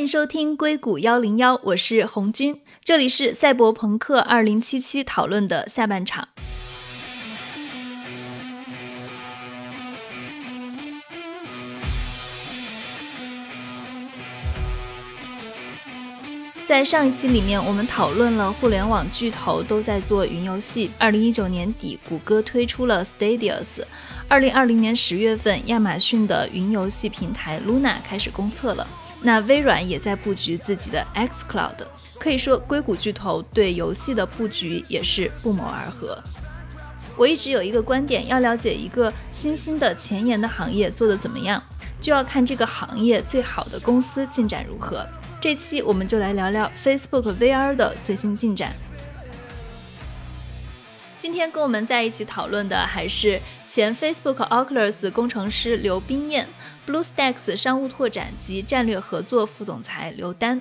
[0.00, 6.26] 欢迎收听硅谷幺零幺，我是红军，这里是赛博朋克二零七七讨论的下半场。
[16.64, 20.90] 在上一期里面，我们讨论了互联网巨头都在做云游戏。
[20.96, 23.84] 二零一九年底，谷歌推出了 Stadia's。
[24.26, 28.88] 二零二零年十月份，亚马逊的云游戏平台 Luna 开始公测了。
[29.22, 31.86] 那微软也在布局自己的 X Cloud。
[32.18, 36.18] 可以说，硅谷巨头对游戏的布局也是不谋而合。
[37.16, 41.62] 我一直有一个观点，要了解一个新兴的前沿的行业做得怎么样，
[42.00, 45.06] 就要看这个行业最好的公司进展如何。
[45.40, 48.74] 这期我们就来聊聊 Facebook VR 的最新进展。
[51.18, 56.46] 今天跟我们在一起讨论的还是前 Facebook Oculus 工程师刘冰燕
[56.90, 60.60] ，BlueStacks 商务拓展及战略合作副总裁刘丹，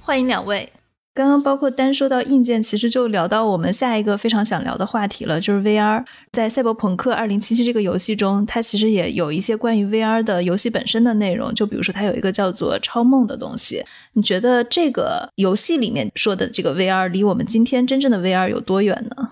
[0.00, 0.68] 欢迎两位。
[1.12, 6.04] 刚刚包括单说到硬件，其实就聊到我们下一个非常想聊的话题了，就是 VR。
[6.30, 11.52] 在《赛博朋克2077》这个游戏中，它其实也有一些关于 VR 的游戏本身的内容。
[11.52, 13.84] 就比如说，它有一个叫做“超梦”的东西。
[14.12, 19.30] 你觉得这个游戏里面说的这个 VR 离我们今天真正的 VR 有多远呢？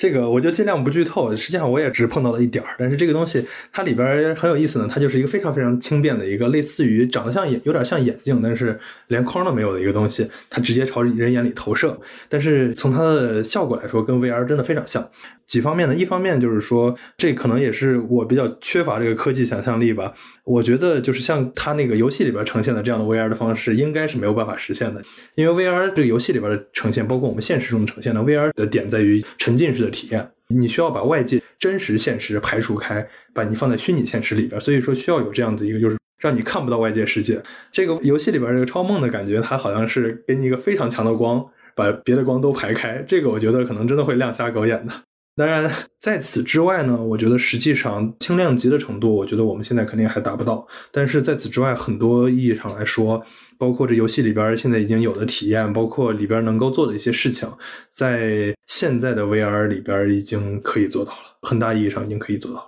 [0.00, 1.36] 这个我就尽量不剧透。
[1.36, 4.88] 实际上我也只碰到了一点儿，但是这个东西它里边很有意思呢。
[4.90, 10.26] 它就是一个非常非常轻便的一个，类似于长得像眼，有点像眼镜，但是连框都没有的一个东西。
[10.48, 15.06] 它直接朝人眼里投射，但是从它的效果来说，跟 VR 真的非常像。
[15.50, 15.94] 几方面呢？
[15.96, 20.14] 一方面就是说，这可能也是我比较缺乏这个科技想象力吧。
[20.44, 25.02] 我觉得就是像它那个游戏里边呈现的这样的 VR 的方式，应该是没有办法实现的。
[25.34, 34.60] 因为 VR 这个游戏里边的呈现，包括我们现实中的呈现呢，VR 的点在于沉浸式的体验，你需要把外界真实现实排除开，把你放在虚拟现实里边。
[34.60, 37.42] 所以说需要有这样子一个，就是让你看不到外界世界。
[37.72, 43.04] 这个游戏里边这个超梦的感觉，它好像是给你一个非常强的光，把别的光都排开。
[43.04, 44.92] 这个我觉得可能真的会亮瞎狗眼的。
[45.36, 50.66] 当然，在此之外呢，我觉得实际上轻量级的程度，我觉得我们现在肯定还达不到。
[50.92, 53.24] 但是在此之外，很多意义上来说，
[53.56, 57.50] 包括这游戏里边现在已经有的体验，包括里边能够做的一些事情，
[57.94, 62.66] 在现在的 VR 里边已经可以做到了，很大意义上已经可以做到了。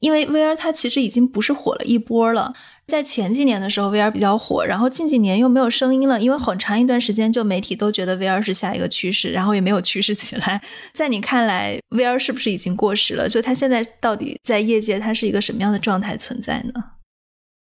[0.00, 2.52] 因为 VR 它其实已经不是火了一波了。
[2.86, 10.60] 在前几年的时候，VR 比较火，然后近几年又没有声音了，因为很长一段时间就媒体都觉得 VR 是下一个趋势，然后也没有趋势起来。
[10.92, 13.28] 在你看来，VR 是不是已经过时了？
[13.28, 16.84] 就它现在到底在业界它是一个什么样的状态存在呢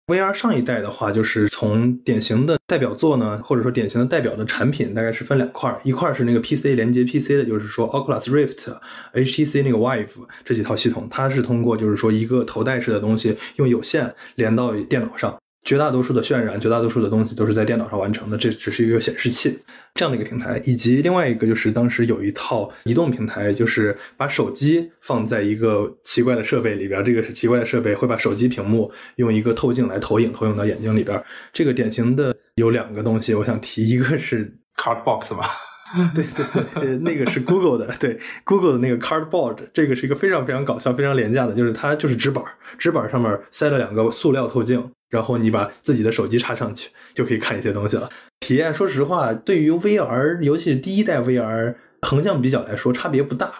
[0.06, 8.78] ？VR 上一代的话，就是从典型的代表作呢，或者说典型的代表的产品，大概是分两块一块是那个 PC 连接 PC 的，就是说 Oculus Rift、
[9.12, 15.36] HTC 那个 Wife 这几套系统，它是通过就是说一个头戴式的东西，用有线连到电脑上。
[15.66, 19.58] 绝大多数的渲染，绝大多数的东西都是在电脑上完成的，这只是一个显示器
[19.96, 20.62] 这样的一个平台。
[20.64, 31.20] 以及另外一个就是当时有一套移动平台，就是把手机放在一个奇怪的设备里边，这个是奇怪的设备会把手机屏幕用一个透镜来投影，投影到眼睛里边。
[31.52, 35.48] 这个典型的有两个东西，我想提，一个是 Cardbox 吧。
[36.14, 42.44] 对对对，那个是 Google 的，对 Google 的那个 Cardboard，这个是一个非常非常搞笑、非常廉价的，就是它就是纸板，
[42.76, 48.10] 纸板上面塞了两个塑料透镜，然后你把自己的手机插上去，就可以看一些东西了。
[48.40, 53.52] 体验，说实话，对于 VR，尤其是第一代 VR，横向比较来说差别不大，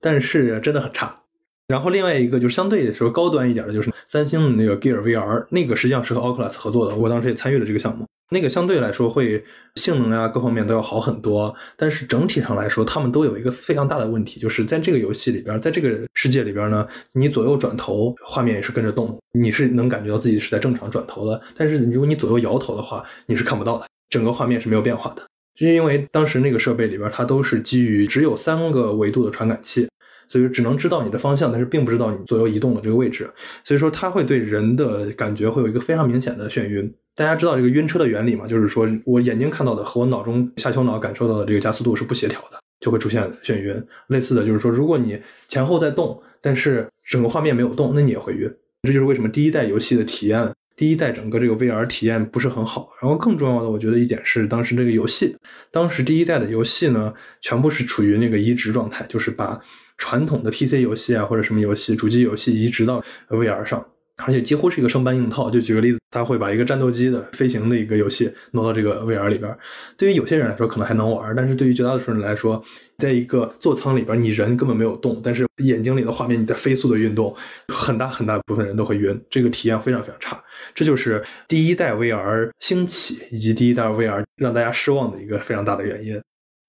[0.00, 1.20] 但是真的很差。
[1.68, 8.06] 然后另外一个就是相对来说高端一点的，就是三星的那个 Gear VR，那个实际上是和 Oculus 合作的，我当时也参与了这个项目。
[8.34, 9.42] 那个相对来说会
[9.76, 21.40] 性能啊各方面都要好很多，但是整体上来说，他们都有一个非常大的问题，就是在这个游戏里边，在这个世界里边呢，你左右转头，画面也是跟着动，你是能感觉到自己是在正常转头的。
[21.56, 25.22] 但是如果你左右摇头的话，你是看不到的，整个画面是没有变化的。
[25.56, 29.86] 是因为当时那个设备里边，它都是基于只有三个维度的传感器。
[30.26, 33.30] 所以只能知道你的方向，但是并不知道你左右移动的这个位置。
[33.62, 36.92] 所以说它会对人的感觉会有一个非常明显的眩晕。
[37.16, 38.46] 大家知道这个晕车的原理吗？
[38.46, 43.80] 就是说我眼睛看到的和我脑中下丘脑感受到的这个加速度是不协调的，就会出现眩晕。
[44.08, 48.52] 类似的就是说，如果你前后在动，但是整个画面没有动，那你也会晕。
[48.82, 52.90] 这就是为什么第一代游戏的体验，第一代整个这个 VR 体验不是很好。
[53.00, 55.36] 然后更重要的，我觉得一点是当时这个游戏，
[55.70, 59.60] 当时第一代的游戏呢，全部是处于那个移植状态，就是把。
[59.96, 63.86] 传统的 PC 游戏啊，或者什么游戏、主机游戏移植到 VR 上，
[64.16, 65.50] 而且几乎是一个生搬硬套。
[65.50, 69.56] 就举个例子，他会把一个战斗机的飞行的一个游戏挪到这个 VR 里边。
[69.96, 72.62] 对于有些人来说可能还能玩，但是对于绝大多数人来说，
[72.98, 77.34] 在一个座舱里边，你人根本没有动，但是眼睛里的画面你在飞速的运动，
[77.68, 80.42] 很大很大部分人都会晕，这个体验非常非常差。
[80.74, 86.20] 这就是第一代 VR 兴起以及第一代 VR 让大家失望的一个非常大的原因。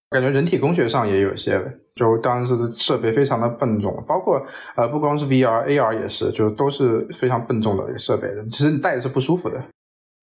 [0.10, 1.60] 感觉人体工学上也有一些，
[1.96, 4.42] 就当时的设备非常的笨重，包括
[4.76, 8.28] 呃不光是 VR，AR 也是，就都是非常笨重的一个设备。
[8.52, 9.64] 其实你戴着是不舒服的。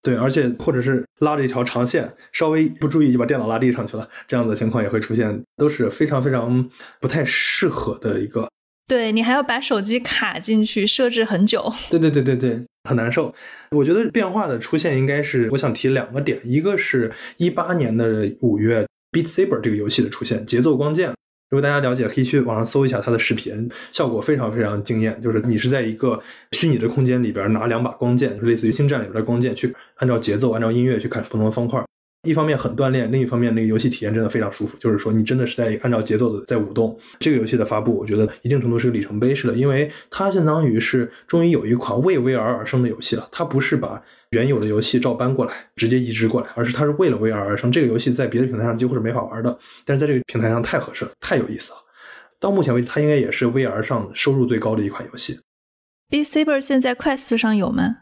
[0.03, 6.69] 对，而且或者是拉着一条长线，稍微不注意就把电脑拉地上去了，这样的情况也会出现，都是非常非常
[7.01, 8.49] 不太适合的一个。
[8.89, 11.73] 对你还要把手机卡进去，设置很久。
[11.89, 13.33] 对对对对对，很难受。
[13.71, 18.85] 我觉得变化的出现应该是，我想提两个点，一个是一八年的五月。
[19.13, 21.13] Beat Saber 这个游戏的出现，节奏光剑。
[21.53, 25.21] 如果大家了解，可以去网上搜一下它的视频，效果非常非常惊艳。
[25.21, 26.19] 就是你是在一个
[26.53, 31.85] 虚拟的空间里边拿两把光剑，就类似于星战里边的光剑，去按照节奏、按照音乐去砍不同的方块。
[32.23, 34.79] 一方面很锻炼，另一方面那个游戏体验真的非常舒服。
[34.79, 36.97] 就是说，你真的是在按照节奏的在舞动。
[37.19, 43.29] 这个游戏的发布，我觉得一定程度是个里程碑式的，因为它相当于是终于有一款为 VR 而生的游戏了。
[43.33, 47.73] 它不是把原有的游戏照搬过来，直接移植过来，而是它是为了 VR 而生。
[47.73, 51.79] 这个游戏在别的平台上几乎是没法玩的，但是在这个平台上太合适了，太有意思了。
[52.39, 55.41] 到目前为止，它应该也是 VR 上收入最高的一款游戏。
[56.09, 58.02] B Saber 现在 Quest 上有吗？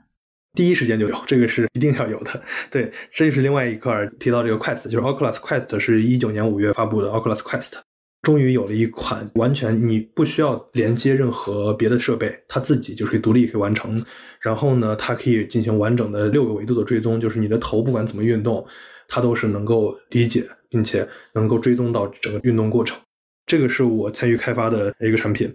[0.55, 2.43] 第一时间就有，这个是 一定要有的。
[2.71, 7.75] 对，这就是另外一块提到这个 Quest，就是 Oculus Quest 是一九年五月发布的 Oculus Quest。
[8.23, 13.99] 终于有了一款完全你不需要连接任何别的设备，它自己就可以独立可以完成。
[14.41, 18.67] 然后呢，它可以进行完整的六个维度的追踪，就是你的头不管怎么运动，
[19.09, 22.99] 它都是能够理解，并且能够追踪到整个运动过程。
[23.47, 25.51] 这个是我参与开发的一个产品。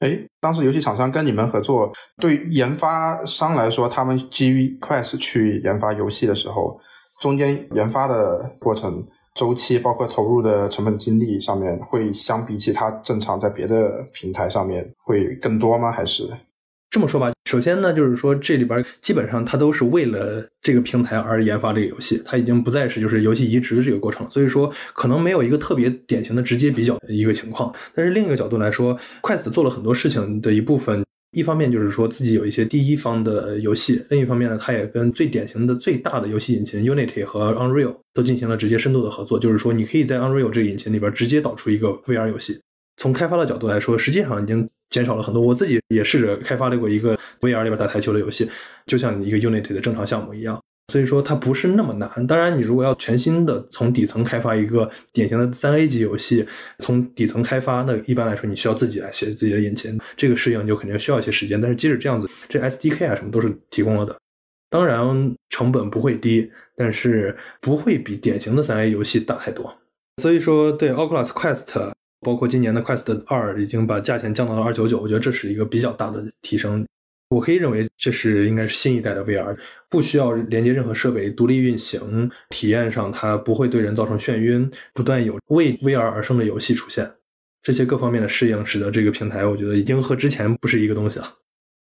[0.00, 6.78] 哎，当时游戏厂商跟你们合作，对研发商来说，他们基于 Quest 去研发游戏的时候，
[7.20, 9.06] 中间研发的过程。
[9.34, 15.92] 周期包括投入的成本精力上面，会相比其他正常在别的平台上面会更多吗？
[15.92, 16.26] 还是
[16.96, 17.30] 这么说吧？
[17.44, 27.70] 首先呢，就是说这里边基本上它都是为了这个平台而研发这个游戏，它已经不再是就是游戏移植的这个过程，所以说可能没有一个特别典型的直接比较的一个情况。
[27.94, 31.04] 但是另一个角度来说，Quest 做了很多事情的一部分。
[31.32, 39.38] 一方面就是说自己有一些第一方的游戏，另一方面呢，它也跟最典型的、最大的游戏引擎 Unity 和 Unreal 都进行了直接深度的合作。
[39.38, 42.58] 就是说，你可以在 Unreal 这个引擎里边直接导出一个 VR 游戏。
[42.96, 45.42] 从开发的角度来说，实际上已经减少了很多。
[45.42, 48.48] 我自己也试着开发了过一个 VR 里边打台球的游戏，
[48.86, 50.60] 就像一个 Unity 的正常项目一样。
[50.92, 52.08] 所以说它不是那么难。
[52.28, 56.46] 当然，你如果要全新的从底层开发一个典型的三 A 级游戏，
[56.78, 61.60] 从底层开发，那一般来说你需要自己来写自己的引擎，这个适应就肯定需要一些时间。
[61.60, 64.16] 但是即使这样子，这 SDK 啊什么都是提供了的。
[64.70, 69.76] 当然成本不会低，但是不会比典型的三 A 游戏大太多。
[70.22, 71.92] 所以说，对 Oculus Quest，
[72.26, 76.84] 包括今年的 Quest 二，已经把价钱降到了二九九，我觉得这是一个比较大的提升。
[77.28, 79.56] 我可以认为这是应该是新一代的 VR，
[79.88, 87.08] 不需要连接任何设备，独立运行，体验上它不会对人造成眩晕，不断有为 VR 而生的游戏出现，
[87.62, 91.32] 这些各方面的适应，使得这个平台我觉得已经和之前不是一个东西了。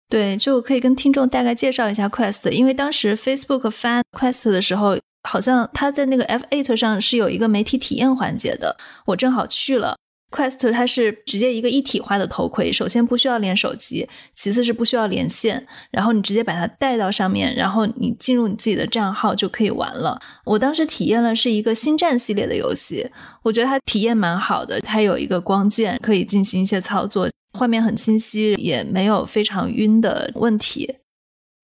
[0.09, 4.97] 对，就可以跟听众大概介绍一下 Quest，因为当时 Facebook 发 Quest 的时候，
[5.29, 8.77] 好像它在那个 F8 上是有一个媒体体验环节的，
[9.07, 9.97] 我正好去了。
[10.31, 20.21] Quest 它是直接一个一体化的头盔，首先不需要连手机，其次是不需要连线，然后你直接把它带到上面，然后你进入你自己的账号就可以玩了。
[20.45, 23.11] 我当时体验了是一个星战系列的游戏，
[23.43, 30.97] 我觉得它体验蛮好的，它有一个光剑可以进行一些操作，画面很清晰，也没有非常晕的问题。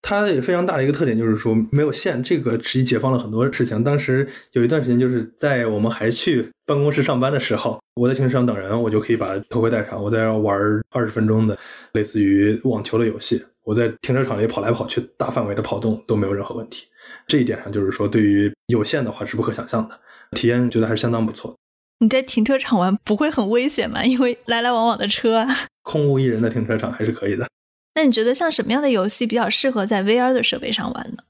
[0.00, 3.82] 它也非常大的一个特点就是说没有线，这个实际解放了很多事情。
[3.82, 10.58] 当时有一段时间就是在我们还去办公室上班的时候，我在停车场等人，我就可以把头盔戴上，我在那玩
[10.90, 11.56] 二十分钟的
[11.92, 13.44] 类似于网球的游戏。
[13.62, 16.86] 我在停车场里跑来跑去，大范围的跑动都没有任何问题。
[17.26, 19.98] 这一点上就是说，对于有线的话是不可想象的
[20.32, 21.54] 体验，觉得还是相当不错。
[22.00, 24.04] 你在停车场玩不会很危险吗？
[24.04, 25.48] 因为来来往往的车啊。
[25.82, 27.48] 空无一人的停车场还是可以的。
[27.94, 31.22] 那你觉得像什么样的游戏比较适合在 VR 的设备上玩呢？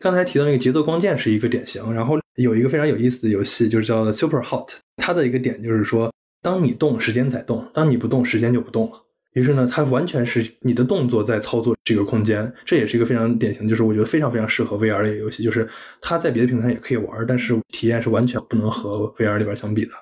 [0.00, 4.70] 刚才提到那个节奏光剑是一个典型，然后有一个非常有意思的游戏，就是叫 Super Hot。
[4.96, 6.12] 它的一个点就是说，
[6.42, 9.02] 当你动，时间在动；当你不动，时间就不动了。
[9.34, 12.52] 于是呢，它完全是你的动作在操作这个空间。
[12.64, 15.42] 这也是一个非常典型，就是我觉得非常非常适合 VR 的一个游戏。
[15.42, 15.68] 就是
[16.00, 19.92] 它在别的平台也可以玩，但是体验是完全不能和 VR 里边相比的。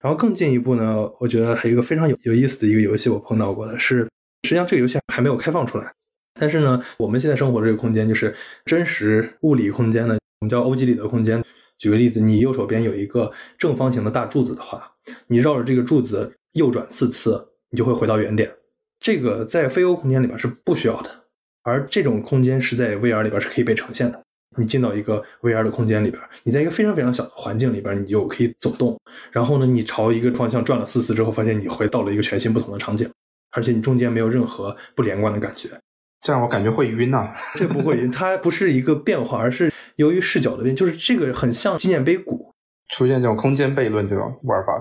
[0.00, 4.06] 然后更进一步呢，我觉得还有一个非常有有意思的一个游戏，我碰到过的是。
[4.42, 5.90] 实际上，这个游戏还没有开放出来。
[6.38, 11.42] 但是呢，我们现在生活的这个空间就是真实物理空间呢，我们叫欧几里得空间。
[11.78, 14.92] 举个例子，你右手边有一个正方形的大柱子的话，
[15.26, 18.50] 你绕着这个柱子右转四次，你就会回到原点。
[19.00, 21.10] 这个在非欧空间里边是不需要的，
[21.62, 24.22] 而这种空间是在 VR 里边是可以被呈现的。
[24.56, 28.96] 你进到一个 VR 的空间里边，你在一个非常非常小的环境里边，你就可以走动。
[29.32, 33.10] 然后呢，你朝一个方向转了四次之后，发现你回到了一个全新不同的场景，
[33.50, 35.68] 而且你中间没有任何不连贯的感觉。
[36.24, 37.30] 这样我感觉会晕呐。
[37.54, 42.50] 这不会晕，它不是一个变化，而是由于视角的变，就是这个很像纪念碑谷
[42.88, 44.72] 出现这种空间悖论这种玩法。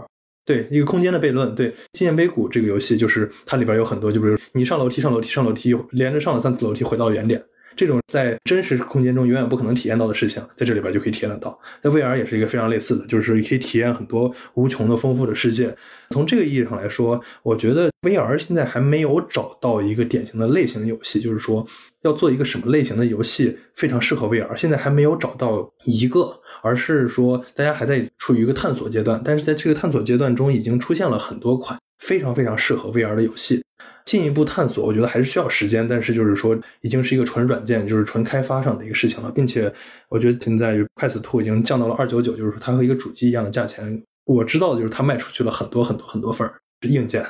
[0.46, 1.54] 对，一个空间的悖论。
[1.54, 7.44] 对，纪念碑谷这个游戏就是它里边有很多，就比如你上楼梯、上楼梯、上楼梯，连着上了三次楼梯，回到原点。
[7.76, 11.58] 这种在真实空间中永远不可能体验到的事情，在这里边就可以体验得到。
[11.82, 15.76] 在 VR 也是一个非常类似的，就是可以体验很多无穷的丰富的世界。
[16.10, 21.66] 从这个意义上来说，我觉得 VR 现在还没有找到一个典型的类型的游戏，就是说
[22.04, 29.22] 要做一个什么类型的游戏非常适合 VR，现在还没有找到一个，而是说大家还在处于一个探索阶段。
[29.26, 33.64] 但是在这个探索阶段中，已经出现了很多款非常非常适合 VR 的游戏。
[34.06, 39.74] 进一步探索，我觉得还是需要时间，但是就是说，已经是一个纯软件，就是纯开发上的一个事情了，并且
[40.10, 44.02] 我觉得现在快死兔已经降到了二九九，就是说它和一个主机一样的价钱。
[44.26, 46.50] 我知道的就是它卖出去了很多很多很多份
[46.82, 47.26] 硬件，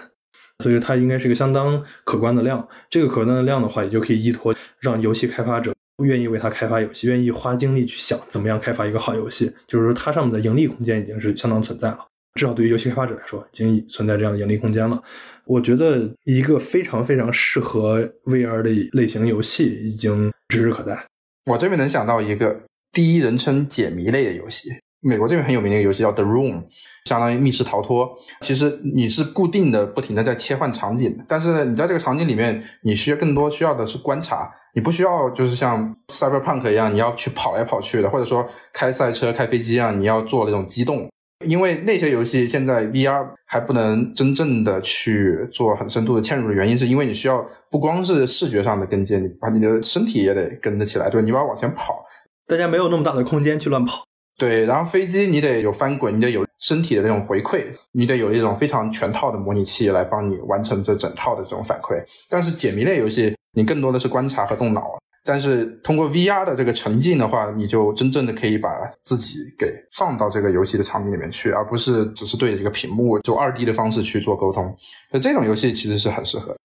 [0.64, 2.68] 所以它应该是一个相当可观的量。
[2.90, 12.00] 这个可观的量的话，也就可以依托让游戏开发者愿意为它开发游戏，愿意花精力去想怎么样开发一个好游戏，就是说它上面的盈利空间已经是相当存在了。
[12.36, 15.02] 至少对于游戏开发者来说，已经存在这样的盈利空间了。
[15.46, 21.06] 我觉得一个非常非常适合 VR 的类型游戏已经指日可待。
[21.46, 22.62] 我这边能想到一个
[22.92, 24.70] 第一人称解谜类的游戏，
[25.02, 26.64] 美国这边很有名的一个游戏叫 The Room，
[27.06, 28.10] 相当于密室逃脱。
[28.42, 41.08] 其实你是固定的、不停的在切换场景，但是你在这个场景里面，你需要更多需要的是观察，你不需要就是像 Cyberpunk 一样，你要去跑来跑去的，或者说开赛车、开飞机一样，你要做那种机动。
[41.46, 52.06] 因为那些游戏现在 VR 还不能真正的去做很深度的嵌入的原因，是因为你需要不光是视觉上的跟进，你把你的身体也得跟得起来，对你要往前跑，
[52.48, 54.04] 大家没有那么大的空间去乱跑。
[54.38, 62.02] 对，然后飞机你得有翻滚，你得有身体的那种回馈，你得有一种非常全套的模拟器来帮你完成这整套的这种反馈。
[62.30, 64.98] 但是解谜类游戏，你更多的是观察和动脑。
[65.24, 68.70] 但是通过 VR 的这个沉浸的话，你就真正的可以把
[69.04, 74.76] 自己给放到这个游戏的场景里面去，而不是只是对着这个屏幕就二 D 的方式去做沟通。
[75.12, 76.56] 那这种游戏其实是很适合。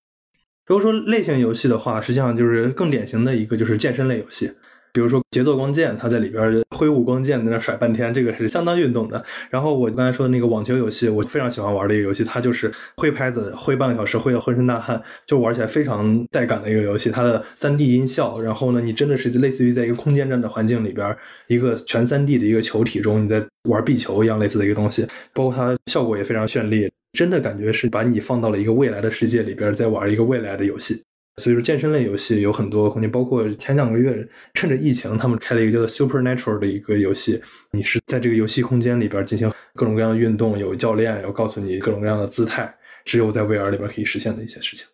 [0.67, 4.51] 如果说类型游戏的话，实际上就是更典型的一个就是健身类游戏。
[4.93, 9.25] 比如说节奏光剑，它在里边挥舞光剑在那甩半天，这个是相当运动的。
[9.51, 17.11] 然后我刚才说的那个网球游戏，我非常喜欢玩的一个游戏，它就是挥拍子挥半个小时，挥得浑身大汗，就玩起来非常带感的一个游戏。
[17.11, 21.17] 它的三 D 音效，然后呢，你真的是类似于在一个空间站的环境里边，
[21.47, 25.07] 一个全三 D 的一个球体中，你在玩壁球一样类似的一个东西。
[25.33, 31.03] 包括它效果也非常绚丽，真的感觉是把你放到了一个未来的世界里边，在玩一个未来的游戏。
[31.39, 37.41] 所以说，健身类游戏有很多空间，包括前两个月趁着疫情，他们开了一个叫做 Supernatural 的一个游戏。
[37.71, 44.87] 你是在这个游戏空间里边进行各种各样的运动，有教练有告诉你各种各样的姿态，只有在 VR 里边可以实现的一些事情。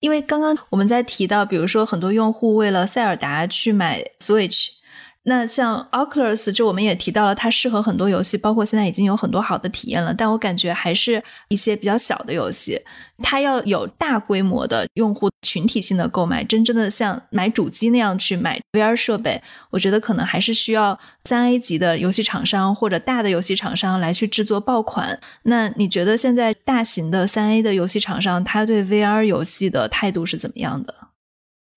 [0.00, 4.79] 因为刚刚我们在提到，比如说很多用户为了塞尔达去买 Switch。
[5.24, 10.14] 那像 Oculus，就我们也提到了，它适合很多游戏，包括现在已经有很多好的体验了。
[10.14, 12.80] 但我感觉还是一些比较小的游戏，
[13.22, 25.20] 它要有大规模的用户群体性的购买，真正的像买主机那样去买 VR 设备，我觉得可能还是需要三 A 级的游戏厂商或者大的游戏厂商来去制作爆款。
[25.42, 30.94] 那你觉得现在大型的三 A 的游戏厂商，他对 VR 游戏的态度是怎么样的？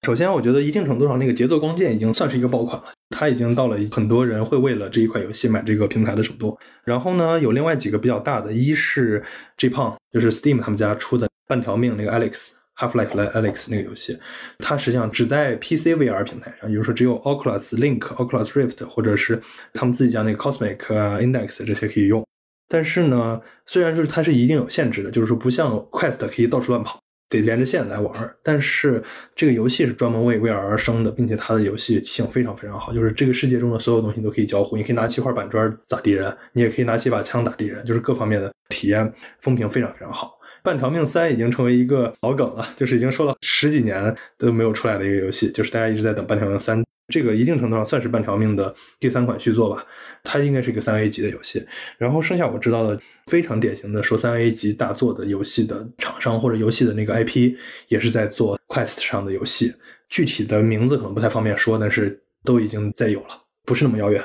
[0.08, 2.93] 首先，我觉得一定程度上，那个节奏光剑已经算是一个爆款了。
[3.10, 6.58] 它已经到了很多人会为了这一款游戏买这个平台的程度。
[6.84, 9.24] 然后呢，有另外几个比较大的，一是
[9.58, 14.18] G 胖，就是 Steam 他们家出的半条命那个 Alex Half Life 来 Alex 那个游戏，
[14.58, 19.40] 它实际上只在 PC VR 平台上，比如说只有 Oculus Link、Oculus Rift 或者是
[19.74, 22.26] 他们自己家那个 Cosmic 啊、Index 这些可以用。
[22.68, 27.00] 但是呢，虽然就是它是一定有限制的，就是说不像 Quest 可以到处乱跑。
[27.34, 29.04] 得连着线来玩，但是
[29.36, 39.12] 这个游戏是专门为 VR 而生的，并且它的游戏性非常非常好，就是这个世界中的所有东西都可以交互，你可以拿起块板砖砸敌人，你也可以拿起把枪打敌人，就是各方面的体验
[39.42, 40.32] 风评非常非常好。
[40.62, 49.86] 半条命三已经成为一个老梗了，就是已经说了十几年都没有出来的一个游戏，就是大家一直在等半条命三这个一定程度上算是半条命的第三款续作吧，
[50.24, 51.64] 它应该是一个三 A 级的游戏。
[51.98, 57.56] 然后剩下我知道的非常典型的说三 A 级大作的游戏的厂商或者游戏的那个 IP
[57.90, 59.74] 也是在做 Quest 上的游戏，
[60.10, 64.24] 具体的名字可能不太方便说，但是都已经在有了，不是那么遥远。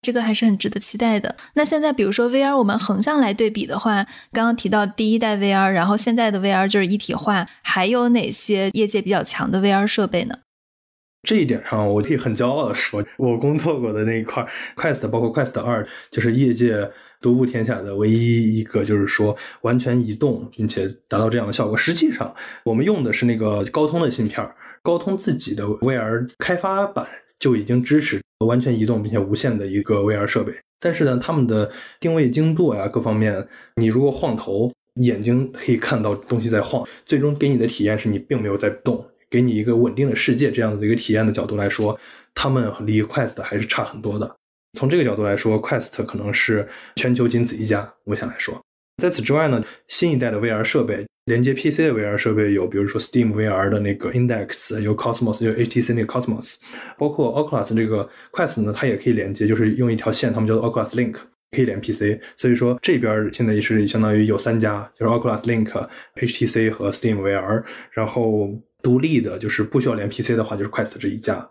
[0.00, 1.36] 这个还是很值得期待的。
[1.54, 10.38] 那现在比如说 VR，我们横向来对比的话，刚刚提到第一代 VR，然后现在的 VR 就是一体化，还有哪些业界比较强的 VR 设备呢？
[11.22, 14.46] 这一点上，我可以很骄傲的说，我工作过的那一块
[14.76, 16.88] Quest，包括 Quest 二，就是业界
[17.20, 21.76] 独步天下的唯一一个，就是说完全移动并且达到这样的效果。
[21.76, 22.32] 实际上，
[22.64, 24.48] 我们用的是那个高通的芯片，
[24.82, 27.06] 高通自己的 VR 开发版
[27.38, 30.52] 就已经支持完全移动并且无线的一个 VR 设备。
[30.80, 33.44] 但是呢，他们的定位精度呀，各方面，
[33.74, 39.04] 你如果晃头，眼睛可以看到东西在晃，最终给你的体验是你并没有在动。
[39.30, 41.98] 给你一个稳定的世界这样子一个体验的角度来说，
[42.34, 44.36] 他们离 Quest 还是差很多的。
[44.78, 47.90] 从这个角度来说，Quest 可能是全球仅此一家。
[48.04, 48.60] 目前来说，
[49.02, 56.56] 在此之外呢，新一代的 VR 设备连接 PC 的 VR 设备有，比如说 Steam VR 的那个 Index，有 Cosmos，有 HTC 那个 Cosmos，
[56.98, 61.12] 包括 Oculus 这个 Quest 呢，它也可以连接，就是用一条线，他们叫做 Oculus Link，
[61.50, 62.20] 可以连 PC。
[62.36, 68.50] 所以说这边现在也是相当于有三家，就是 Oculus Link、HTC 和 Steam VR，然后。
[68.82, 71.50] 独立的，就是不需要连 PC 的话，就是 Quest 这一家。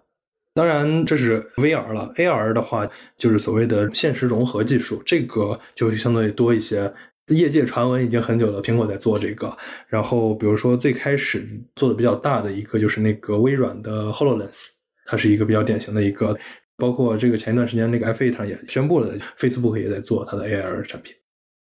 [0.53, 2.11] 当然，这是 VR 了。
[2.15, 6.93] AR 的话，就是所谓的现实融合技术，这个就相对多一些。
[7.27, 9.55] 业界传闻已经很久了，苹果在做这个。
[9.87, 14.67] 然后，比如说最开始做的比较大的一个，就是那个微软的 Hololens，
[15.05, 16.37] 它是一个比较典型的一个。
[16.77, 21.13] 包括这个前一段时间那个 F8 上也宣布了，Facebook 也在做它的 AR 产品。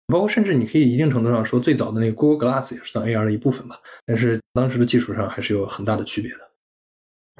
[0.06, 6.38] 包括甚至你可以一定程度上说，最早的那个 Google Glass 也是算 AR 的一部分吧，但是当时的技术上还是有很大的区别的。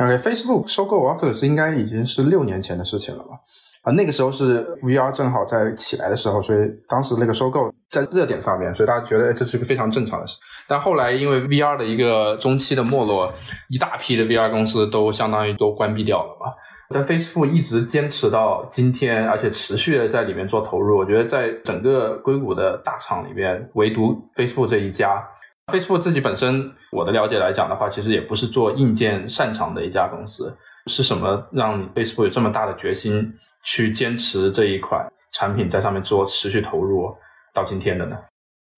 [0.05, 3.41] OK，Facebook 收购 Oculus 应该已经是六年前的事情了吧？
[3.87, 10.37] 啊，那个时候是 VR 正好在起来的时候，所以当时那个收购在热点上面，所以大家觉得这是个非常正常的事。
[10.67, 13.31] 但后来因为 VR 的一个中期的没落，
[13.69, 16.53] 一大批的 VR 公司都相当于都关闭掉了嘛。
[16.93, 20.99] 但 Facebook 一直坚持到今天，而且持续的在里面做投入。
[20.99, 25.25] 我觉得在整个硅谷的大厂里面，唯独 Facebook 这一家。
[25.73, 30.53] Facebook 自己本身，我的了解来讲的话，其实也不是做硬件擅长的一家公司。
[30.89, 33.33] 是什么让 Facebook 有这么大的决心
[33.67, 37.13] 去坚持这一款产品在上面做持续投入
[37.53, 38.17] 到今天的呢？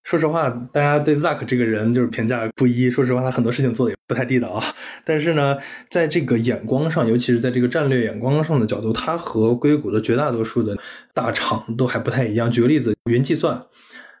[0.03, 2.89] 说实话，大家对 Zack 这个人就是评价不一。
[2.89, 4.63] 说实话，他很多事情做的也不太地道啊。
[5.05, 5.55] 但是呢，
[5.89, 10.75] 在这个眼光上，尤其是在这个战略眼光上的角度，他和硅谷的绝大多数的
[11.13, 12.49] 大厂都还不太一样。
[12.49, 13.63] 举个例子，云计算，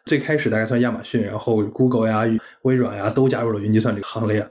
[0.05, 2.25] 最开始大概算亚马逊，然后 Google 呀、
[2.61, 4.47] 微软呀都加入了云计算这个行列。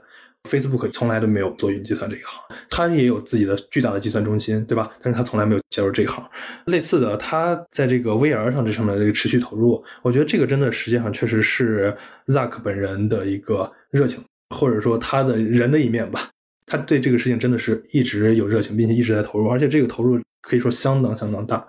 [0.49, 4.91] Facebook 从来都没有做云计算这一行，它也有自己的巨大的计算中心，对吧？
[5.01, 6.23] 但是它从来没有加入这一行。
[6.65, 11.95] 类似的，它在这个 VR 上这上面的这个持续投入，我觉得这个真的实际上确实是
[12.27, 14.23] Zack 本人的一个热情，
[14.55, 16.29] 或者说他的人的一面吧。
[16.65, 21.67] 他对这个事情真的是一直有热情，并且一直在投入，而且这个投入可以说相当相当大。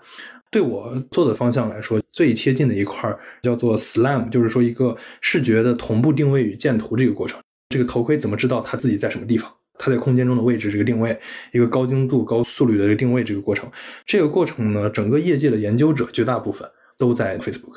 [0.50, 7.40] 对我做的方向来说，最贴近的一块叫做 SLAM，就是说一个视觉的同步定位与建图这个过程。
[7.70, 9.50] 这个头盔怎么知道它自己在什么地方？
[9.78, 11.16] 它在空间中的位置，这个定位，
[11.52, 13.70] 一个高精度、高速率的这个定位，这个过程，
[14.04, 17.76] 这个过程呢，整个业界的研究者绝大部分都在 Facebook。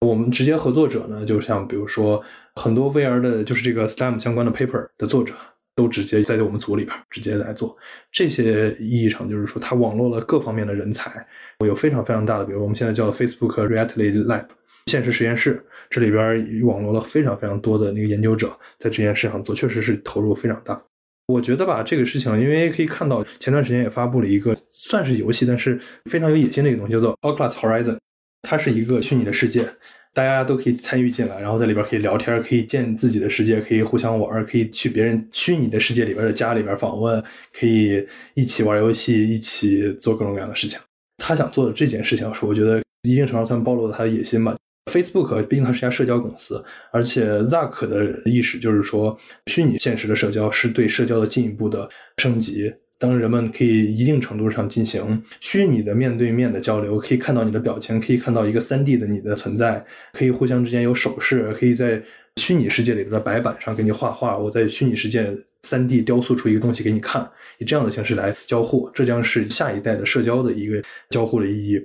[0.00, 2.24] 我们直接合作者呢，就像比如说
[2.54, 5.34] 很多 VR 的，就是这个 STEM 相关的 paper 的作者，
[5.74, 7.76] 都直接在我们组里边直接来做。
[8.12, 11.26] 这些意义上就是说，它网络了各方面的人才，
[11.66, 14.46] 有非常非常大的，比如我们现在叫 Facebook Reality Lab
[14.86, 15.64] 现实实验室。
[15.90, 20.82] 这里边网络了非常非常多的那个研究者在这件事上做，确实是投入非常大。
[21.28, 25.78] 我觉得吧，这个事情，因为可以看到前段时间也发布了一个算是游戏，但是
[26.10, 27.96] 非常有野心的一个东西，叫做 Oculus Horizon。
[28.42, 29.66] 它是一个虚拟的世界，
[30.12, 40.78] 大家都可以参与进来，然后在里边可以聊天，可以建自己的世界，可以互相玩，可以去别人虚拟的世界里边的家里边访问，可以一起玩游戏，一起做各种各样的事情。
[41.18, 44.56] 他想做的这件事情，是我觉得一定程度上算暴露了他的野心吧。
[44.90, 49.16] Facebook 毕竟它是家社交公司，而且 Zuck 的意识就是说，
[49.46, 52.72] 虚拟现实的社交是对社交的进一步的升级。
[52.98, 62.00] 当人们可以一定程度上进行虚拟的面对面的交流，可以看到你的表情，可以看到一个三 D 的你的存在，可以互相之间有手势，可以在
[62.36, 71.84] 虚拟世界里边的白板上给你画画，我在虚拟世界三 D 雕塑出一个东西给你看，以这样的形式来交互，这将是下一代的社交的一个交互的意义。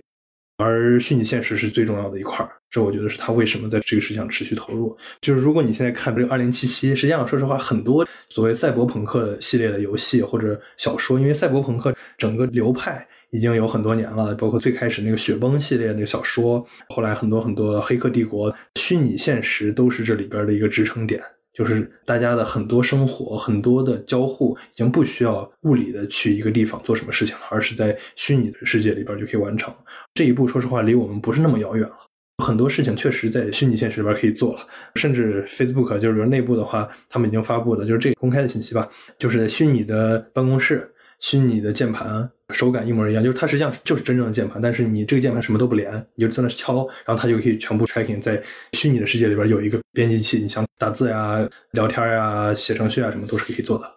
[0.58, 2.52] 而虚拟现实是最重要的一块儿。
[2.70, 4.96] 这我觉得是他为什么在这个事情上持续投入。
[5.22, 21.22] 就是如果你现在看这个二零七七，实际上说实话，很多所谓赛博朋克系列的游戏或者小说，因为赛博朋克整个流派已经有很多年了，包括最开始那个雪崩系列那个小说，后来很多很多黑客帝国，虚拟现实都是这里边的一个支撑点。
[21.58, 29.74] 就是大家的很多生活、很多的交互已经不需要物理的去一个地方做什么事情了，而是在虚拟的世界里边就可以完成。
[30.14, 31.96] 这一步说实话离我们不是那么遥远了。
[32.46, 34.60] 很多事情确实在虚拟现实里边可以做了，
[34.94, 40.94] 甚至 Facebook 就是内部的话，他们已经发布的就是这个公开的信息吧，就是在虚拟的办公室。
[41.20, 48.42] 虚拟的键盘手感一模一样，就是它实际上就是真正的键盘，但是你这个键盘什么都不连，你就在那敲，然后它就可以全部 tracking 在
[48.74, 53.92] 虚拟的世界里边有一个编辑器，你想打字呀、聊天呀、写程序啊，什么都是可以做的。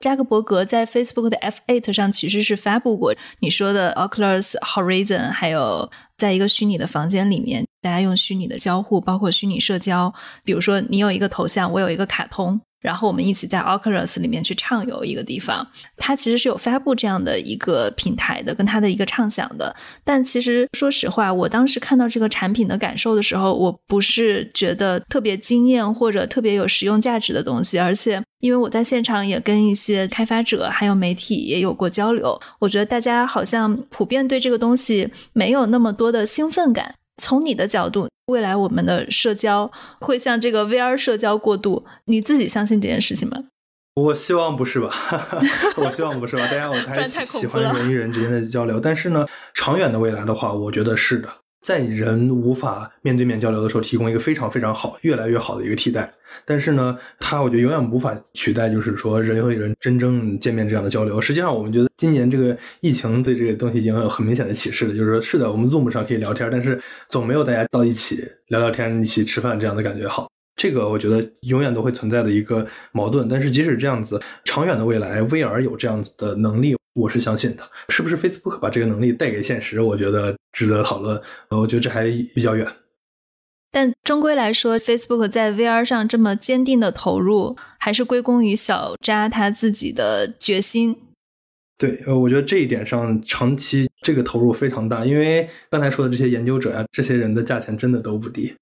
[0.00, 10.12] 扎克伯格在 Facebook 的 F8 上其实是发布过你说的 Oculus Horizon，还有在一个虚拟的房间里面，大家用虚拟的交互，包括虚拟社交，
[10.44, 12.60] 比如说你有一个头像，我有一个卡通。
[12.80, 19.74] 然后我们一起在 Oculus 里面去畅游一个地方，它其实是有发布这样的一个平台的，跟它的一个畅想的。
[20.04, 36.94] 但其实说实话，我当时看到这个产品的感受的时候，我不是觉得特别惊艳或者特别有实用价值的东西，而且因为我在现场也跟一些开发者还有媒体也有过交流，我觉得大家好像普遍对这个东西没有那么多的兴奋感。
[37.22, 43.44] 从你的角度，未来我们的社交会向这个 VR 社交过渡，你自己相信这件事情吗？
[43.94, 44.90] 我希望不是吧，
[45.78, 46.42] 我希望不是吧。
[46.48, 51.28] 大家我还是 喜欢人与人之间的交流，但是呢，长远的未来的话，我觉得是的。
[51.66, 56.08] 在人无法面对面交流的时候，提供一个非常非常好、越来越好的一个替代。
[56.44, 61.20] 但是呢，它我觉得永远无法取代，就是说人和人真正见面这样的交流。
[61.20, 70.28] 实际上，我们觉得今年这个疫情对这个东西已经有很明显的启示了，就是说，是的，我们 Zoom 上可以聊天，但是总没有大家到一起聊聊天、一起吃饭这样的感觉好。
[70.54, 73.28] 这个我觉得永远都会存在的一个矛盾。
[73.28, 76.76] 但是即使这样子，长远的未来，VR 有这样子的能力。
[76.96, 79.82] 我是相信的，是不是 Facebook 把这个能力带给现实？
[79.82, 81.20] 我觉得值得讨论。
[81.50, 82.66] 我觉得这还比较远。
[83.70, 90.96] 但终归来说，Facebook 在 VR 上这么坚定的投入，还是归功于小扎他自己的决心。
[91.76, 95.04] 对，呃，我觉得这一点上，长期这个投入非常大。
[95.04, 98.54] 因为刚才说的这些研究者呀，这些人的价钱真的都不低。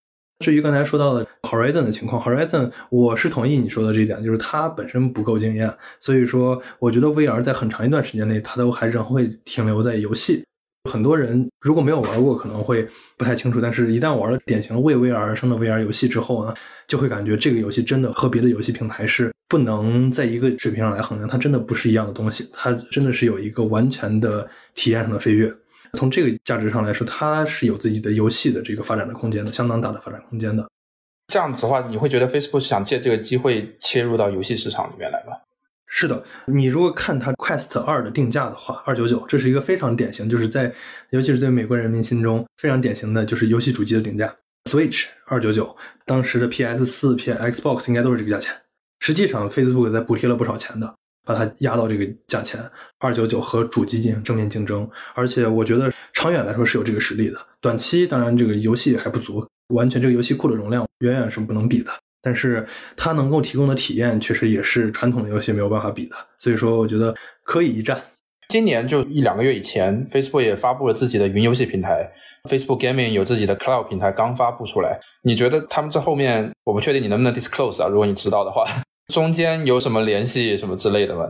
[0.44, 10.44] 至于刚才说到的 Horizon 的情况，Horizon 我是同意你说的这一点，就是它本身不够惊艳，所以说我觉得 VR 在很长一段时间内，它都还仍会停留在游戏。
[10.90, 16.52] 很多人如果没有玩过，可能会不太清楚，但是一旦玩了典型的为 VR 而生的 VR 游戏之后呢，
[16.87, 25.50] 就会感觉这个游戏真的和别的游戏平台是不能在一个水平上来衡量，它真的不是一样的东西，它真的是有一个完全的体验上的飞跃。
[25.94, 30.68] 从这个价值上来说，它是有自己的游戏的这个发展的空间的，相当大的发展空间的。
[31.28, 35.33] 这样子的话，你会觉得 Facebook 是想借这个机会切入到游戏市场里面来吗？
[35.87, 40.72] 是的，你如果看它 Quest 二的定价的话，二九九，这是一个非常典型，就是在
[41.11, 44.35] 尤其是在美国人民心中非常典型的就是游戏主机的定价。
[44.68, 48.52] Switch 二九九，当时的 PS 四、P Xbox 应该都是这个价钱。
[49.00, 50.94] 实际上，Facebook 在补贴了不少钱的。
[51.25, 52.61] 把它压到这个价钱
[52.99, 57.39] 二九九和主机进行正面竞争，而且我觉得长远来说是有这个实力的。
[57.61, 61.91] 短期当然这个游戏还不足，完全这个游戏库的容量远远是不能比的。
[62.23, 66.17] 但是它能够提供的体验确实也是传统的游戏没有办法比的。
[66.39, 68.01] 所以说我觉得可以一战。
[68.49, 72.11] 今年就一两个月以前，Facebook 也发布了自己的云游戏平台
[72.49, 75.01] ，Facebook Gaming 有自己的 Cloud 平台刚发布出来。
[75.23, 77.89] 你觉得他们这后面我不确定你能不能 disclose 啊？
[77.89, 78.65] 如果你知道的话。
[79.09, 81.25] 中间有什么联系什么之类的吗？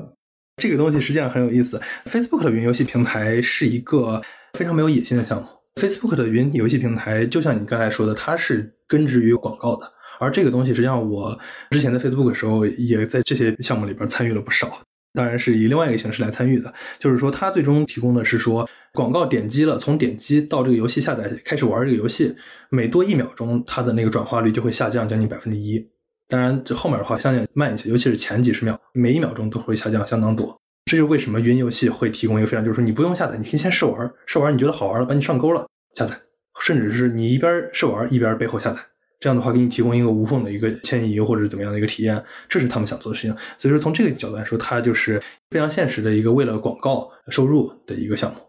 [0.62, 1.80] 这个东西实际上很有意思。
[2.04, 5.48] Facebook 的云游戏平台是一个非常没有野心的项目。
[5.80, 9.92] Facebook 的云游戏平台就像你刚才说的，它是根植于广告的。
[10.20, 11.36] 而这个东西实际上，我
[11.70, 14.80] 之前在 Facebook 的时候也在这些项目里边参与了不少。
[15.12, 22.34] 当然是以另外一个形式来参与的，就是说它最终提供的是说广告点击了，从点击到这个游戏下载开始玩这个游戏，
[22.70, 25.84] 每多一秒钟，它的那个转化率就会下降将近百分之一。
[26.34, 30.60] 当然，这后面的话相对慢一些，尤其是前几十秒，每一秒钟都会下降相当多。
[30.86, 36.20] 这就是为什么云游戏会提供一个非常，就是说你不用下载，你可以先试玩，试玩你觉得好玩了，把你上钩了，下载，
[36.60, 38.80] 甚至是你一边试玩一边背后下载，
[39.20, 43.36] 这样的话给你提供一个无缝的一个迁移或者怎么样的一个体验，这是他们想做的事情。
[43.56, 48.40] 所以说从这个角度来说，它就是非常现实的一个为了广告收入的一个项目。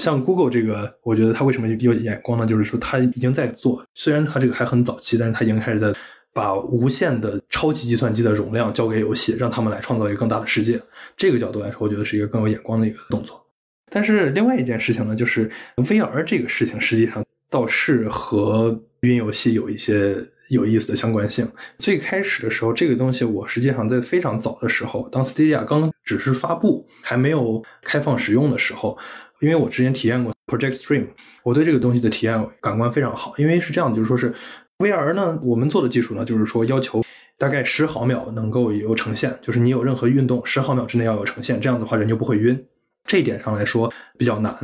[0.00, 2.46] 像 Google 这个，我觉得它为什么有眼光呢？
[2.46, 5.92] 就是说它已经在做，虽然它这个还很早期，但是它已经开始在。
[6.32, 10.80] 把无限的超级计算机的容量交给游戏，让他们来创造一个更大的世界。
[11.16, 13.44] 这个角度来说，我觉得是一个更有眼光的一个动作。
[13.90, 20.16] 但是另外一件事情呢，就是 VR 这个事情实际上倒是和云游戏有一些
[20.50, 21.50] 有意思的相关性。
[21.78, 28.98] 最开始的时候，这个东西我实际上在非常早的时候，当 Stadia 刚只是发布，还没有开放使用的时候，
[29.40, 31.06] 因为我之前体验过 Project Stream，
[31.42, 33.32] 我对这个东西的体验感官非常好。
[33.38, 34.34] 因为是这样，就是说是
[34.78, 37.02] VR 呢，我们做的技术呢，就是说要求
[37.36, 42.64] 大概十毫秒能够有呈现，就是你有任何运动，十毫秒之内要有呈现，这样的话人就不会晕。
[43.04, 44.54] 这一点上来说比较难，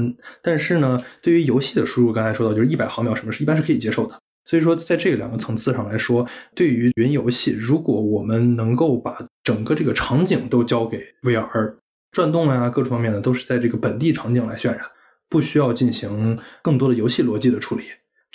[0.43, 4.17] 但是呢，对于游戏的输入，刚才说到就是一百毫秒，什么是一般是可以接受的。
[4.45, 6.25] 所以说，在这两个层次上来说，
[6.55, 11.75] 对于云游戏，如果我们能够把整个这个场景都交给 VR，
[12.13, 14.83] 转动啊，各种方面的都是在这个本地场景来渲染，
[15.31, 17.85] 不需要进行更多的游戏逻辑的处理。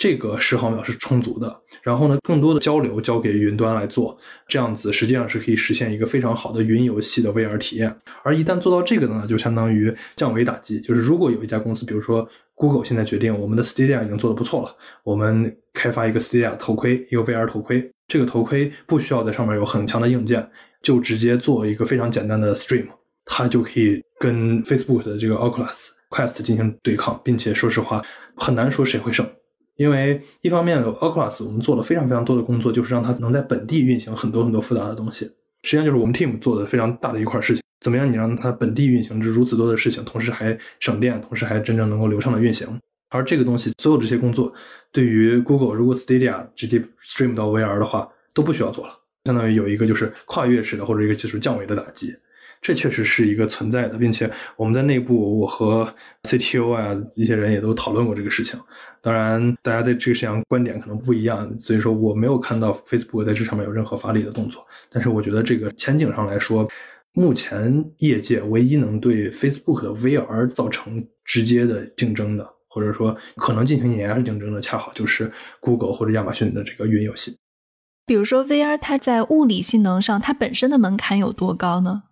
[0.00, 4.16] 这个十毫秒是充足的，然后呢，更多的交流交给云端来做，
[4.48, 7.94] 这样子实际上是可以实现一个非常好的云游戏的 VR 体验。
[8.22, 10.80] 而一旦做到这个呢，就相当于降维打击。
[10.80, 20.50] 就是如果有一家公司，比如说 Google 现在决定我们的 Stadia 已经做得不错了，我们开发一个 Stadia 头盔，一个 VR 头盔，这个头盔不需要在上面有很强的硬件，
[20.82, 22.86] 就直接做一个非常简单的 Stream，
[23.26, 28.02] 它就可以跟 Facebook 的这个 Oculus Quest 进行对抗，并且说实话，
[28.36, 29.30] 很难说谁会胜。
[29.80, 35.24] 因为一方面，Oculus 我们做了非常非常多的工作，就是让它能在本地运行很多很多复杂的东西。
[35.62, 37.62] 实际上就是我们 team 做的非常大的一块事情。
[37.80, 42.68] 怎么样，你让它本地运行这如此多的事情，同时还省电，同时还真正能够流畅的运行。
[43.08, 44.52] 而这个东西，所有这些工作，
[44.92, 48.92] 对于 Google 如果 Stadia 直接 stream 到 VR 的话，都不需要做了，
[49.24, 52.14] 相当于有一个就是跨越式的或者一个技术降维的打击。
[52.60, 55.92] 这确实是一个存在的，并且我们在内部，我和
[56.24, 58.60] CTO 啊一些人也都讨论过这个事情。
[59.00, 64.62] 当然，大家在这个事情上观点可能不一样，所以说我没有看到 Facebook 在这上面有任何发力的动作。
[64.90, 66.68] 但是我觉得这个前景上来说，
[67.14, 77.38] 目前业界唯一能对 Facebook 的 VR 造成直接的竞争的，或者说可能进行碾压竞争的，恰好就是 Google 或者亚马逊的这个云游戏。
[78.04, 82.02] 比如说 VR，它在物理性能上，它本身的门槛有多高呢？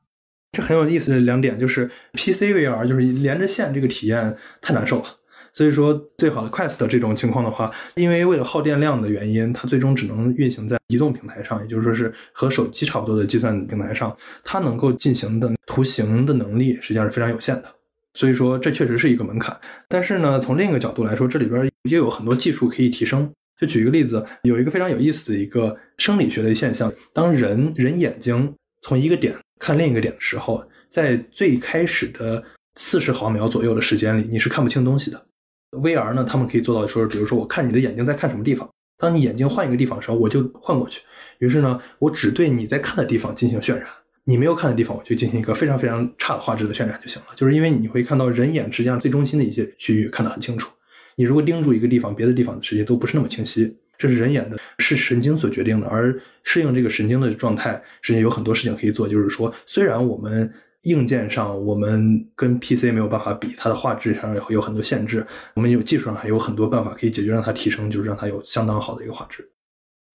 [0.52, 5.04] 这很有意思的两点就是，PC VR 就是连着线这个体验太难受了，
[5.52, 17.70] 所以说最好的 Quest 这种情况的话，因为为了耗电量的原因，它最终只能运行在移动平台上，也就是说是和手机差不多的计算平台上，它能够进行的图形的能力实际上是非常有限的，
[18.14, 19.54] 所以说这确实是一个门槛。
[19.86, 23.30] 但是呢，从另一个角度来说，这里边也有很多技术可以提升。
[23.60, 32.42] 就举一个例子，有一个非常有意思的一个生理学的现象，当人人眼睛从一个点看另一个点的时候，在最开始的
[32.76, 35.26] 四十毫秒左右的时间里，你是看不清东西的。
[35.72, 41.02] VR 呢，他们可以做到说，比如说我看你的眼睛在看什么地方，当你眼睛换一个地方的时候，我就换过去。
[41.40, 43.86] 于是呢，我只对你在看的地方进行渲染，
[44.24, 47.28] 你没有看的地方，我就进行一个非常非常差的画质的渲染就行了。
[47.36, 50.70] 就是因为你会看到人眼实际上最中心的一些区域看得很清楚，
[51.16, 53.76] 你如果盯住一个地方，别的地方实际都不是那么清晰。
[53.98, 59.08] 这是人眼的，是神经所决定的，而适应这个神经的状态，实际上有很多事情可以做。
[59.08, 60.50] 就是说，虽然我们
[60.84, 69.46] 硬件上我们跟 PC 没有办法比，它的画质上有有很多限制，我们有技术上还有很多办法可以解决，让它提升，就是让它有相当好的一个画质。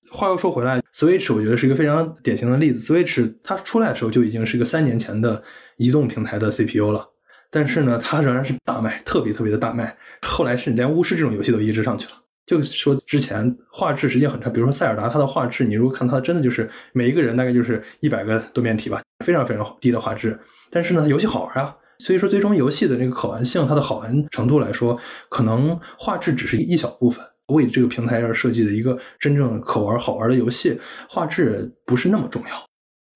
[0.09, 2.93] 话又说回来，Switch 我觉得是一个非常典型的例子。
[2.93, 5.43] Switch 它出来的时候就已经是一个三年前的
[5.77, 7.05] 移动平台的 CPU 了，
[7.51, 9.97] 但是呢，它仍然是大卖，特别特别的大卖。
[10.21, 12.13] 后来是连巫师这种游戏都移植上去了。
[12.45, 20.37] 就说之前画质实际很差，比如说塞尔达，它的画质，你如果看它真的就是每一个人大概就是一百个多面体吧，非常非常低的画质。
[20.69, 27.23] 但是呢，游戏好玩啊，所以说最终游戏的这个可玩性，它的好玩程度来说，可能画质只是一小部分。
[27.47, 30.79] 为这个平台而设计的一个真正可玩好玩的游戏，
[31.09, 32.65] 画质不是那么重要。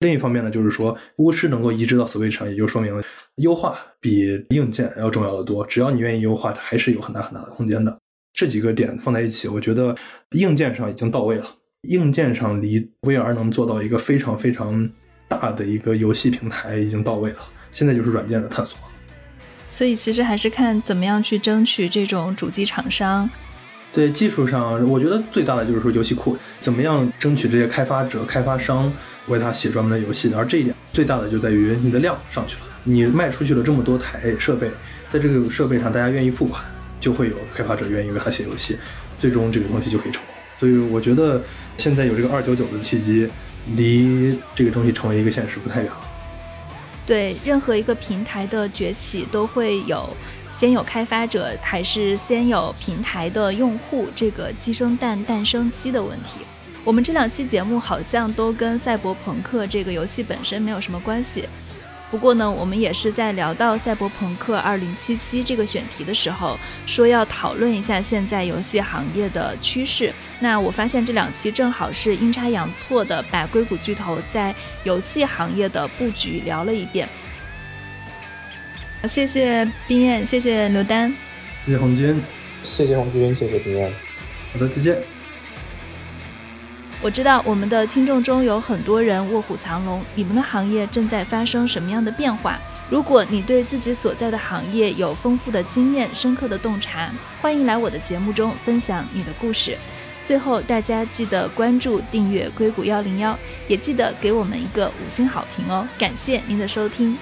[0.00, 3.02] 另一方面呢，就是说巫师能够移植到 Switch 上，也就说明
[3.36, 5.66] 优化比硬件要重要的多。
[5.66, 7.98] 只要你愿意优化，它还是有很大很大的空间的。
[8.38, 9.92] 这几个点放在一起，我觉得
[10.30, 11.56] 硬件上已经到位了。
[11.88, 14.88] 硬件上离 VR 能做到一个非常非常
[15.26, 17.38] 大的一个游戏平台已经到位了。
[17.72, 18.78] 现在就是软件的探索。
[19.72, 23.28] 所以其实还是看怎么样去争取这种主机厂商。
[23.92, 28.92] 对技术上，我觉得最大的就是说游戏库怎么样争取这些开发者、开发商
[29.26, 30.32] 为他写专门的游戏。
[30.32, 34.70] 而这一点最大的就在于你的量上去了，你卖出去了这么多台设备，
[35.10, 36.62] 在这个设备上大家愿意付款。
[37.00, 38.78] 就会有开发者愿意为他写游戏，
[39.20, 40.34] 最终这个东西就可以成功。
[40.58, 41.42] 所以我觉得
[41.76, 43.28] 现在有这个二九九的契机，
[43.76, 46.00] 离这个东西成为一个现实不太远了。
[47.06, 50.14] 对，任何一个平台的崛起都会有
[50.52, 56.40] 先有开发者还是先有平台的用户这个鸡生蛋蛋生鸡的问题。
[56.84, 61.44] 我们这两期节目好像都跟赛博朋克这个游戏本身没有什么关系。
[62.10, 64.96] 不过呢，我们也是在聊到《赛博朋克2077》
[65.44, 70.12] 这个选题的时候，说要讨论一下现在游戏行业的趋势。
[70.40, 77.06] 那我发现这两期正好是阴差阳错的把硅谷巨头在游戏行业的布局聊了一遍。
[79.06, 81.14] 谢谢冰燕，谢谢刘丹，
[81.66, 82.22] 谢谢红军，
[82.64, 83.92] 谢谢红军，谢谢冰燕。
[84.54, 85.17] 好的，再见。
[87.00, 92.58] 我知道我们的听众中有很多人卧虎藏龙，你们的行业正在发生什么样的变化？
[92.90, 97.08] 如果你对自己所在的行业有丰富的经验、深刻的洞察，
[97.40, 99.78] 欢迎来我的节目中分享你的故事。
[100.24, 105.86] 最后，大家记得关注、订阅硅谷幺零幺，也记得给我们一个五星好评哦！
[105.96, 107.16] 感谢您的收听。